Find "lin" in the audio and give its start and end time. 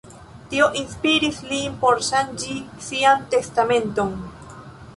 1.49-1.75